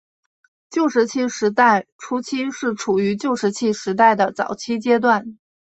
[0.71, 5.37] 旧石器时代初期是处于旧石器时代的早期阶段。